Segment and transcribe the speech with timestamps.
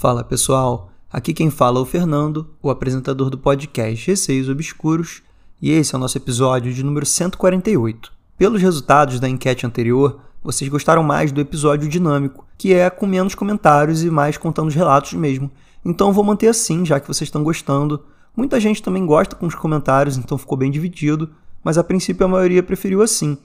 [0.00, 5.20] Fala pessoal, aqui quem fala é o Fernando, o apresentador do podcast Receios Obscuros,
[5.60, 8.10] e esse é o nosso episódio de número 148.
[8.38, 13.34] Pelos resultados da enquete anterior, vocês gostaram mais do episódio dinâmico, que é com menos
[13.34, 15.50] comentários e mais contando os relatos mesmo.
[15.84, 18.02] Então vou manter assim, já que vocês estão gostando.
[18.34, 21.28] Muita gente também gosta com os comentários, então ficou bem dividido,
[21.62, 23.36] mas a princípio a maioria preferiu assim.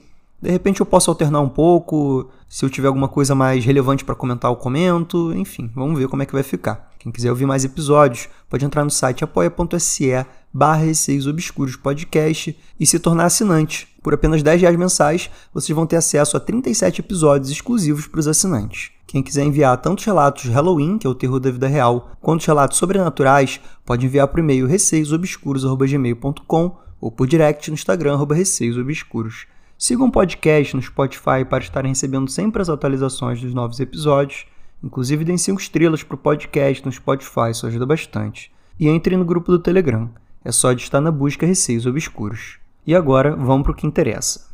[0.41, 4.15] De repente eu posso alternar um pouco, se eu tiver alguma coisa mais relevante para
[4.15, 5.33] comentar, eu comento.
[5.33, 6.91] Enfim, vamos ver como é que vai ficar.
[6.99, 12.87] Quem quiser ouvir mais episódios, pode entrar no site apoia.se barra Receios Obscuros Podcast e
[12.87, 13.87] se tornar assinante.
[14.01, 18.27] Por apenas 10 reais mensais, vocês vão ter acesso a 37 episódios exclusivos para os
[18.27, 18.91] assinantes.
[19.05, 22.39] Quem quiser enviar tanto os relatos Halloween, que é o terror da vida real, quanto
[22.39, 29.45] os relatos sobrenaturais, pode enviar por e-mail receiosobscuros.gmail.com ou por direct no Instagram, receiosobscuros.
[29.77, 34.45] Sigam o podcast no Spotify para estarem recebendo sempre as atualizações dos novos episódios.
[34.81, 38.49] Inclusive, deem 5 estrelas para o podcast no Spotify, isso ajuda bastante.
[38.79, 40.09] E entrem no grupo do Telegram.
[40.45, 42.57] É só de estar na busca Receios Obscuros.
[42.87, 44.47] E agora, vamos para o que interessa.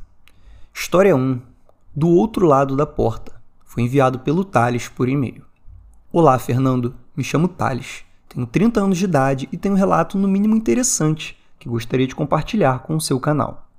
[0.73, 1.40] História 1.
[1.95, 3.40] Do outro lado da porta.
[3.64, 5.44] Foi enviado pelo Thales por e-mail.
[6.12, 6.95] Olá, Fernando.
[7.16, 8.04] Me chamo Thales.
[8.28, 12.16] Tenho 30 anos de idade e tenho um relato no mínimo interessante que gostaria de
[12.16, 13.70] compartilhar com o seu canal.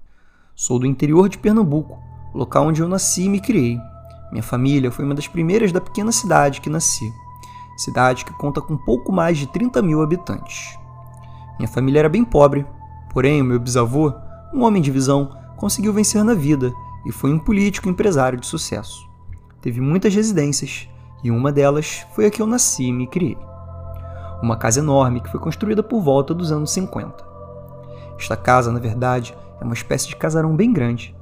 [0.64, 1.98] Sou do interior de Pernambuco,
[2.32, 3.80] local onde eu nasci e me criei.
[4.30, 7.12] Minha família foi uma das primeiras da pequena cidade que nasci,
[7.77, 10.78] cidade que conta com pouco mais de 30 mil habitantes.
[11.58, 12.64] Minha família era bem pobre,
[13.12, 14.14] porém o meu bisavô,
[14.54, 16.72] um homem de visão, conseguiu vencer na vida
[17.04, 19.10] e foi um político empresário de sucesso.
[19.60, 20.88] Teve muitas residências
[21.24, 23.36] e uma delas foi a que eu nasci e me criei.
[24.41, 27.31] Uma casa enorme que foi construída por volta dos anos 50.
[28.18, 31.14] Esta casa, na verdade, é uma espécie de casarão bem grande,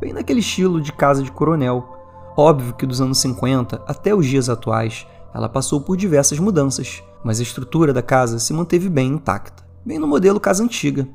[0.00, 1.96] bem naquele estilo de casa de coronel.
[2.36, 7.40] Óbvio que dos anos 50 até os dias atuais, ela passou por diversas mudanças, mas
[7.40, 11.08] a estrutura da casa se manteve bem intacta, bem no modelo casa antiga.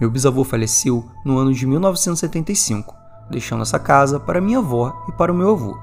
[0.00, 2.94] Meu bisavô faleceu no ano de 1975,
[3.30, 5.78] deixando essa casa para minha avó e para o meu avô.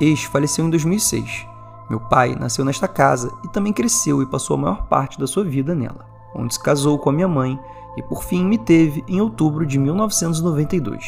[0.00, 1.46] Este faleceu em 2006.
[1.88, 5.44] Meu pai nasceu nesta casa e também cresceu e passou a maior parte da sua
[5.44, 7.58] vida nela, onde se casou com a minha mãe
[7.96, 11.04] e por fim me teve em outubro de 1992.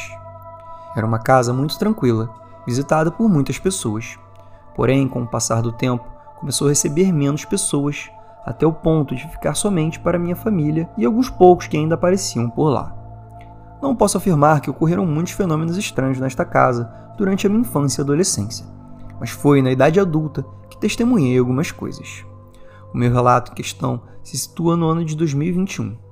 [0.97, 2.33] Era uma casa muito tranquila,
[2.67, 4.19] visitada por muitas pessoas.
[4.75, 6.05] Porém, com o passar do tempo,
[6.39, 8.11] começou a receber menos pessoas,
[8.45, 12.49] até o ponto de ficar somente para minha família e alguns poucos que ainda apareciam
[12.49, 12.95] por lá.
[13.83, 18.05] Não posso afirmar que ocorreram muitos fenômenos estranhos nesta casa durante a minha infância e
[18.05, 18.67] adolescência,
[19.21, 22.25] mas foi na idade adulta que testemunhei algumas coisas.
[22.95, 26.06] O meu relato em questão se situa no ano de 2021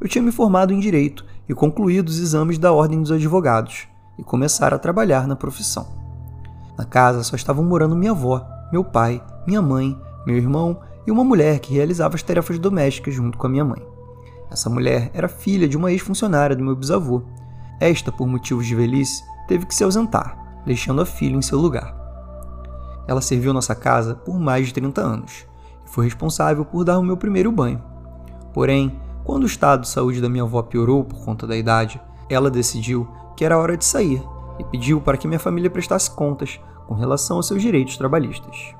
[0.00, 3.88] eu tinha me formado em direito e concluído os exames da Ordem dos Advogados
[4.18, 5.86] e começar a trabalhar na profissão.
[6.76, 11.24] Na casa só estavam morando minha avó, meu pai, minha mãe, meu irmão e uma
[11.24, 13.82] mulher que realizava as tarefas domésticas junto com a minha mãe.
[14.50, 17.22] Essa mulher era filha de uma ex-funcionária do meu bisavô.
[17.80, 21.96] Esta, por motivos de velhice, teve que se ausentar, deixando a filha em seu lugar.
[23.06, 25.46] Ela serviu nossa casa por mais de 30 anos
[25.86, 27.82] e foi responsável por dar o meu primeiro banho.
[28.52, 32.00] Porém, quando o estado de saúde da minha avó piorou por conta da idade,
[32.30, 33.06] ela decidiu
[33.36, 34.22] que era hora de sair
[34.58, 38.74] e pediu para que minha família prestasse contas com relação aos seus direitos trabalhistas.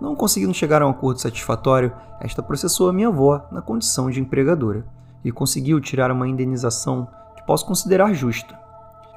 [0.00, 4.20] Não conseguindo chegar a um acordo satisfatório, esta processou a minha avó na condição de
[4.20, 4.86] empregadora
[5.24, 8.56] e conseguiu tirar uma indenização que posso considerar justa.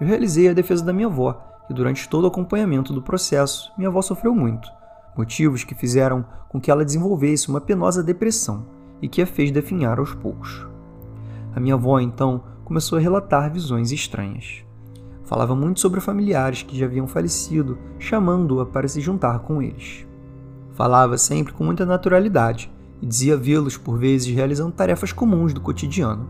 [0.02, 3.90] Eu realizei a defesa da minha avó e durante todo o acompanhamento do processo, minha
[3.90, 4.68] avó sofreu muito,
[5.16, 10.00] motivos que fizeram com que ela desenvolvesse uma penosa depressão e que a fez definhar
[10.00, 10.66] aos poucos.
[11.56, 14.64] A minha avó, então, começou a relatar visões estranhas.
[15.24, 20.06] Falava muito sobre familiares que já haviam falecido, chamando-a para se juntar com eles.
[20.72, 22.72] Falava sempre com muita naturalidade
[23.02, 26.30] e dizia vê-los por vezes realizando tarefas comuns do cotidiano.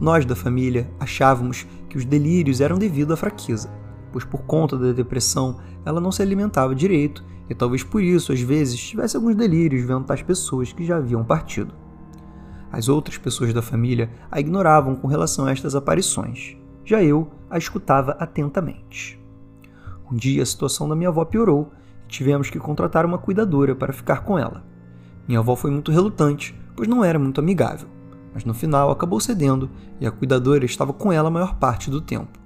[0.00, 3.70] Nós da família achávamos que os delírios eram devido à fraqueza,
[4.10, 8.40] pois por conta da depressão ela não se alimentava direito e talvez por isso, às
[8.40, 11.74] vezes, tivesse alguns delírios vendo tais pessoas que já haviam partido.
[12.70, 16.56] As outras pessoas da família a ignoravam com relação a estas aparições.
[16.84, 19.20] Já eu a escutava atentamente.
[20.10, 21.72] Um dia a situação da minha avó piorou
[22.04, 24.64] e tivemos que contratar uma cuidadora para ficar com ela.
[25.26, 27.88] Minha avó foi muito relutante, pois não era muito amigável,
[28.32, 29.68] mas no final acabou cedendo
[30.00, 32.38] e a cuidadora estava com ela a maior parte do tempo.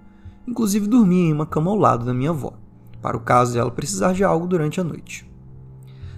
[0.46, 2.63] Inclusive dormia em uma cama ao lado da minha avó
[3.04, 5.30] para o caso de ela precisar de algo durante a noite.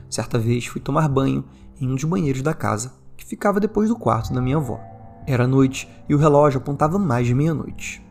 [0.09, 1.45] Certa vez fui tomar banho
[1.81, 4.79] em um dos banheiros da casa, que ficava depois do quarto da minha avó.
[5.27, 8.07] Era noite e o relógio apontava mais de meia-noite.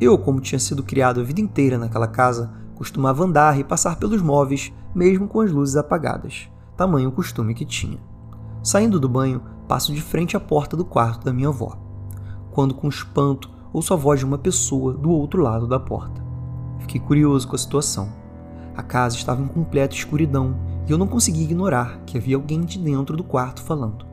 [0.00, 4.22] Eu, como tinha sido criado a vida inteira naquela casa, costumava andar e passar pelos
[4.22, 7.98] móveis, mesmo com as luzes apagadas, tamanho costume que tinha.
[8.62, 11.76] Saindo do banho, passo de frente à porta do quarto da minha avó.
[12.50, 16.25] Quando, com espanto, ouço a voz de uma pessoa do outro lado da porta.
[16.80, 18.12] Fiquei curioso com a situação.
[18.76, 20.56] A casa estava em completa escuridão
[20.86, 24.06] e eu não conseguia ignorar que havia alguém de dentro do quarto falando.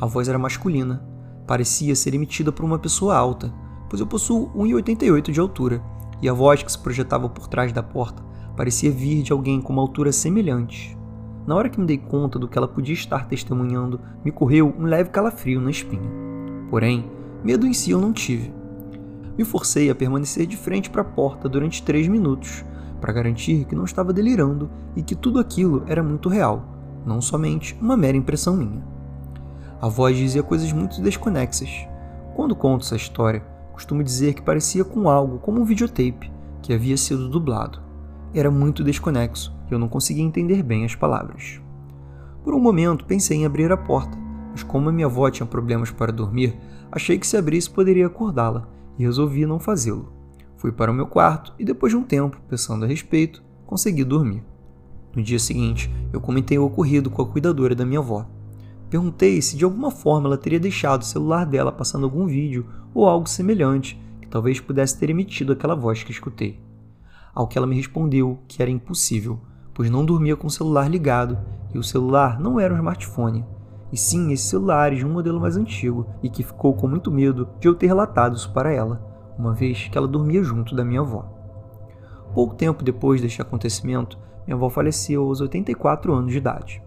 [0.00, 1.02] A voz era masculina,
[1.46, 3.52] parecia ser emitida por uma pessoa alta,
[3.88, 5.82] pois eu possuo 1,88 de altura
[6.22, 9.72] e a voz que se projetava por trás da porta parecia vir de alguém com
[9.72, 10.94] uma altura semelhante.
[11.46, 14.84] Na hora que me dei conta do que ela podia estar testemunhando, me correu um
[14.84, 16.10] leve calafrio na espinha.
[16.68, 17.10] Porém,
[17.42, 18.52] medo em si eu não tive.
[19.40, 22.62] Me forcei a permanecer de frente para a porta durante três minutos,
[23.00, 26.62] para garantir que não estava delirando e que tudo aquilo era muito real,
[27.06, 28.84] não somente uma mera impressão minha.
[29.80, 31.70] A voz dizia coisas muito desconexas.
[32.36, 33.42] Quando conto essa história,
[33.72, 37.80] costumo dizer que parecia com algo como um videotape que havia sido dublado
[38.34, 41.62] era muito desconexo e eu não conseguia entender bem as palavras.
[42.44, 44.18] Por um momento pensei em abrir a porta,
[44.50, 46.54] mas como a minha avó tinha problemas para dormir,
[46.92, 48.68] achei que se abrisse poderia acordá-la
[49.00, 50.12] e resolvi não fazê-lo.
[50.56, 54.44] Fui para o meu quarto e depois de um tempo, pensando a respeito, consegui dormir.
[55.16, 58.26] No dia seguinte, eu comentei o ocorrido com a cuidadora da minha avó.
[58.90, 63.08] Perguntei se de alguma forma ela teria deixado o celular dela passando algum vídeo ou
[63.08, 66.60] algo semelhante que talvez pudesse ter emitido aquela voz que escutei
[67.34, 69.40] ao que ela me respondeu que era impossível,
[69.74, 71.38] pois não dormia com o celular ligado
[71.72, 73.44] e o celular não era um smartphone,
[73.92, 77.48] e sim esses celulares de um modelo mais antigo e que ficou com muito medo
[77.58, 79.00] de eu ter relatado isso para ela,
[79.38, 81.24] uma vez que ela dormia junto da minha avó.
[82.34, 86.82] Pouco tempo depois deste acontecimento, minha avó faleceu aos 84 anos de idade.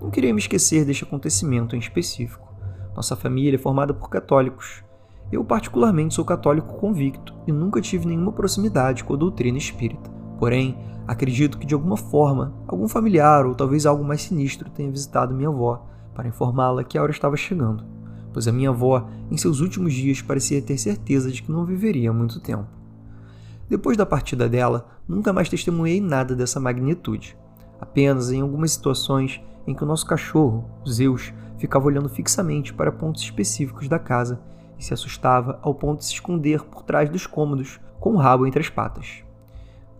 [0.00, 2.48] Não queria me esquecer deste acontecimento em específico.
[2.94, 4.82] Nossa família é formada por católicos
[5.30, 10.10] eu, particularmente, sou católico convicto e nunca tive nenhuma proximidade com a doutrina espírita.
[10.38, 15.34] Porém, acredito que de alguma forma, algum familiar ou talvez algo mais sinistro tenha visitado
[15.34, 15.84] minha avó
[16.18, 17.84] para informá-la que a hora estava chegando,
[18.32, 22.12] pois a minha avó, em seus últimos dias, parecia ter certeza de que não viveria
[22.12, 22.66] muito tempo.
[23.68, 27.38] Depois da partida dela, nunca mais testemunhei nada dessa magnitude.
[27.80, 33.22] Apenas em algumas situações em que o nosso cachorro, Zeus, ficava olhando fixamente para pontos
[33.22, 34.40] específicos da casa
[34.76, 38.44] e se assustava ao ponto de se esconder por trás dos cômodos com o rabo
[38.44, 39.22] entre as patas.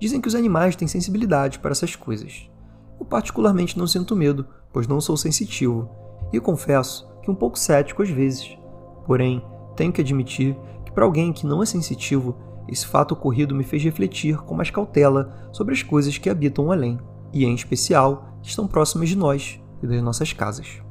[0.00, 2.50] Dizem que os animais têm sensibilidade para essas coisas.
[2.98, 5.88] Eu particularmente não sinto medo, pois não sou sensitivo,
[6.32, 8.58] e confesso que um pouco cético às vezes.
[9.06, 9.42] Porém,
[9.76, 12.36] tenho que admitir que para alguém que não é sensitivo,
[12.69, 16.72] esse fato ocorrido me fez refletir com mais cautela sobre as coisas que habitam o
[16.72, 16.98] além,
[17.32, 20.82] e em especial, que estão próximas de nós e das nossas casas.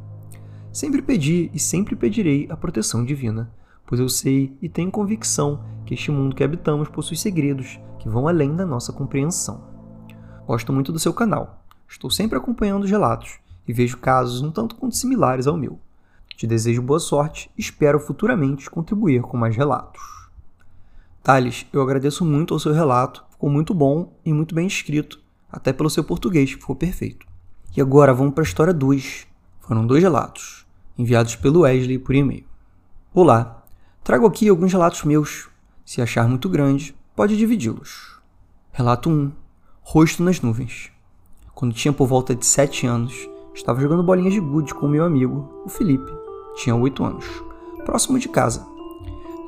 [0.72, 3.52] Sempre pedi e sempre pedirei a proteção divina,
[3.86, 8.28] pois eu sei e tenho convicção que este mundo que habitamos possui segredos que vão
[8.28, 9.64] além da nossa compreensão.
[10.46, 14.76] Gosto muito do seu canal, estou sempre acompanhando os relatos e vejo casos um tanto
[14.76, 15.80] quanto similares ao meu.
[16.36, 20.02] Te desejo boa sorte e espero futuramente contribuir com mais relatos.
[21.22, 25.20] Thales, eu agradeço muito ao seu relato, ficou muito bom e muito bem escrito,
[25.52, 27.26] até pelo seu português, ficou perfeito.
[27.76, 29.28] E agora vamos para a história 2.
[29.60, 30.66] Foram dois relatos,
[30.98, 32.46] enviados pelo Wesley por e-mail.
[33.14, 33.58] Olá,
[34.08, 35.50] Trago aqui alguns relatos meus.
[35.84, 38.22] Se achar muito grande, pode dividi-los.
[38.72, 39.34] Relato 1.
[39.82, 40.90] Rosto nas nuvens.
[41.54, 43.28] Quando tinha por volta de 7 anos,
[43.58, 46.12] estava jogando bolinhas de gude com meu amigo, o Felipe.
[46.56, 47.44] Tinha 8 anos.
[47.84, 48.66] Próximo de casa.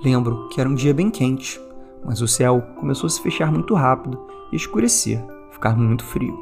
[0.03, 1.61] Lembro que era um dia bem quente,
[2.03, 4.19] mas o céu começou a se fechar muito rápido
[4.51, 6.37] e escurecer, ficar muito frio.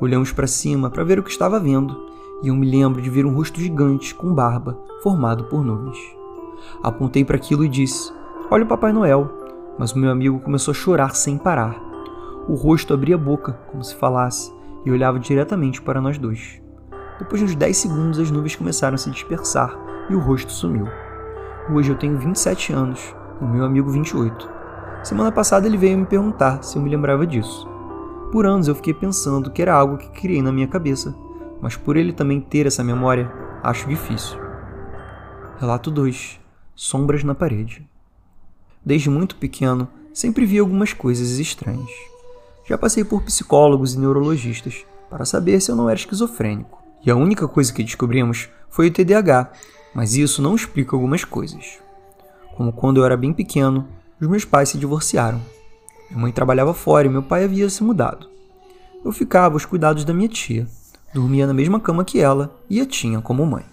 [0.00, 2.08] Olhamos para cima para ver o que estava vendo,
[2.42, 5.98] e eu me lembro de ver um rosto gigante com barba formado por nuvens.
[6.82, 8.12] Apontei para aquilo e disse:
[8.50, 9.28] Olha o Papai Noel.
[9.78, 11.80] Mas o meu amigo começou a chorar sem parar.
[12.46, 14.52] O rosto abria a boca, como se falasse,
[14.84, 16.60] e olhava diretamente para nós dois.
[17.18, 20.86] Depois de uns 10 segundos, as nuvens começaram a se dispersar e o rosto sumiu.
[21.70, 24.50] Hoje eu tenho 27 anos e meu amigo 28.
[25.04, 27.68] Semana passada ele veio me perguntar se eu me lembrava disso.
[28.32, 31.14] Por anos eu fiquei pensando que era algo que criei na minha cabeça,
[31.60, 33.30] mas por ele também ter essa memória,
[33.62, 34.38] acho difícil.
[35.58, 36.40] Relato 2
[36.74, 37.86] sombras na parede.
[38.84, 42.09] Desde muito pequeno, sempre vi algumas coisas estranhas.
[42.64, 47.16] Já passei por psicólogos e neurologistas para saber se eu não era esquizofrênico, e a
[47.16, 49.50] única coisa que descobrimos foi o TDAH,
[49.94, 51.78] mas isso não explica algumas coisas.
[52.56, 53.88] Como quando eu era bem pequeno,
[54.20, 55.40] os meus pais se divorciaram.
[56.10, 58.28] Minha mãe trabalhava fora e meu pai havia se mudado.
[59.04, 60.66] Eu ficava aos cuidados da minha tia,
[61.14, 63.64] dormia na mesma cama que ela e a tinha como mãe.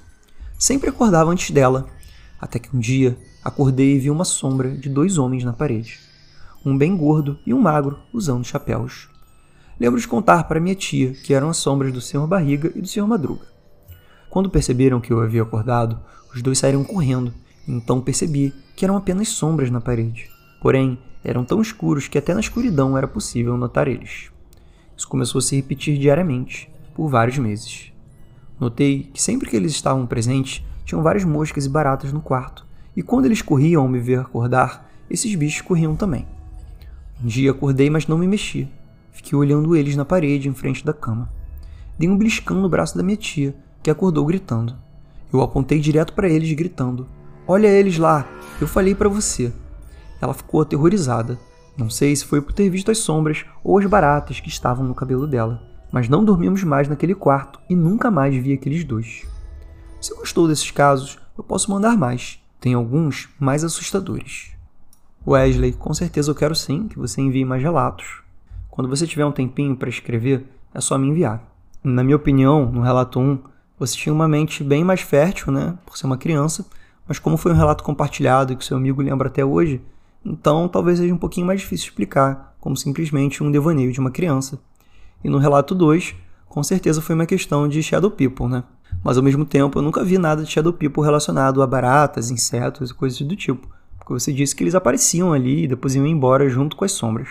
[0.57, 1.87] Sempre acordava antes dela
[2.39, 5.99] até que um dia acordei e vi uma sombra de dois homens na parede.
[6.67, 9.07] Um bem gordo e um magro, usando chapéus.
[9.79, 12.27] lembro de contar para minha tia que eram as sombras do Sr.
[12.27, 13.07] Barriga e do Sr.
[13.07, 13.47] Madruga.
[14.29, 15.97] Quando perceberam que eu havia acordado,
[16.35, 17.33] os dois saíram correndo,
[17.65, 20.29] então percebi que eram apenas sombras na parede.
[20.61, 24.29] Porém, eram tão escuros que até na escuridão era possível notar eles.
[24.97, 27.93] Isso começou a se repetir diariamente, por vários meses.
[28.59, 33.01] Notei que sempre que eles estavam presentes, tinham várias moscas e baratas no quarto, e
[33.01, 36.27] quando eles corriam ao me ver acordar, esses bichos corriam também.
[37.23, 38.69] Um dia acordei, mas não me mexi.
[39.11, 41.31] Fiquei olhando eles na parede em frente da cama.
[41.97, 44.75] Dei um beliscão no braço da minha tia, que acordou gritando.
[45.33, 47.07] Eu apontei direto para eles, gritando:
[47.47, 48.27] Olha eles lá,
[48.61, 49.51] eu falei para você.
[50.21, 51.39] Ela ficou aterrorizada.
[51.75, 54.95] Não sei se foi por ter visto as sombras ou as baratas que estavam no
[54.95, 59.25] cabelo dela, mas não dormimos mais naquele quarto e nunca mais vi aqueles dois.
[60.01, 62.39] Se gostou desses casos, eu posso mandar mais.
[62.59, 64.56] Tem alguns mais assustadores.
[65.27, 68.21] Wesley, com certeza eu quero sim que você envie mais relatos.
[68.69, 71.43] Quando você tiver um tempinho para escrever, é só me enviar.
[71.83, 73.37] Na minha opinião, no relato 1,
[73.77, 76.65] você tinha uma mente bem mais fértil, né, por ser uma criança,
[77.05, 79.81] mas como foi um relato compartilhado e que seu amigo lembra até hoje,
[80.23, 84.57] então talvez seja um pouquinho mais difícil explicar, como simplesmente um devaneio de uma criança.
[85.21, 86.15] E no relato 2,
[86.47, 88.63] com certeza foi uma questão de Shadow People, né?
[89.03, 92.91] Mas ao mesmo tempo eu nunca vi nada de Shadow People relacionado a baratas, insetos
[92.91, 93.67] e coisas do tipo,
[94.07, 97.27] porque você disse que eles apareciam ali e depois iam embora junto com as sombras.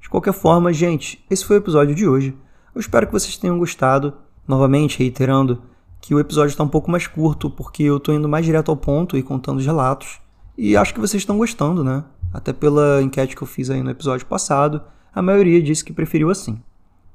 [0.00, 2.36] De qualquer forma, gente, esse foi o episódio de hoje.
[2.74, 4.12] Eu espero que vocês tenham gostado.
[4.46, 5.62] Novamente, reiterando
[6.00, 8.76] que o episódio está um pouco mais curto, porque eu estou indo mais direto ao
[8.76, 10.20] ponto e contando os relatos.
[10.58, 12.02] E acho que vocês estão gostando, né?
[12.32, 14.82] Até pela enquete que eu fiz aí no episódio passado,
[15.14, 16.60] a maioria disse que preferiu assim.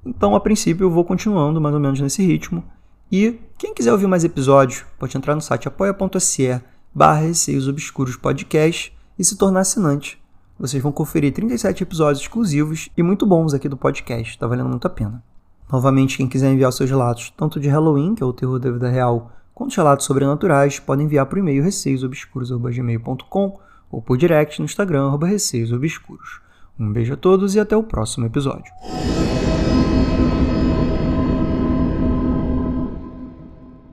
[0.06, 2.64] Então, a princípio, eu vou continuando mais ou menos nesse ritmo.
[3.12, 6.62] E quem quiser ouvir mais episódios, pode entrar no site apoia.se
[6.94, 10.20] barra Receios Obscuros Podcast e se tornar assinante.
[10.60, 14.86] Vocês vão conferir 37 episódios exclusivos e muito bons aqui do podcast, tá valendo muito
[14.86, 15.24] a pena.
[15.72, 18.90] Novamente, quem quiser enviar seus relatos, tanto de Halloween, que é o terror da vida
[18.90, 23.60] real, quanto relatos sobrenaturais, podem enviar por e-mail receiosobscuros.gmail.com
[23.92, 26.42] ou por direct no Instagram, receiosobscuros.
[26.80, 28.72] Um beijo a todos e até o próximo episódio.